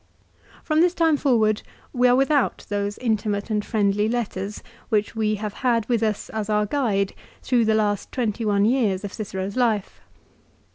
1 0.61 0.63
From 0.63 0.81
this 0.81 0.95
time 0.95 1.15
forward 1.15 1.61
we 1.93 2.07
are 2.07 2.15
without 2.15 2.65
those 2.69 2.97
intimate 2.97 3.51
and 3.51 3.63
friendly 3.63 4.09
letters 4.09 4.63
which 4.89 5.15
we 5.15 5.35
have 5.35 5.53
had 5.61 5.87
with 5.87 6.01
us 6.01 6.27
as 6.31 6.49
our 6.49 6.65
guide 6.65 7.13
through 7.43 7.65
the 7.65 7.75
last 7.75 8.11
twenty 8.11 8.43
one 8.43 8.65
years 8.65 9.03
of 9.03 9.13
Cicero's 9.13 9.55
life. 9.55 10.01